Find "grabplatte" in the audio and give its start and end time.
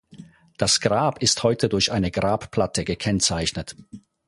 2.09-2.83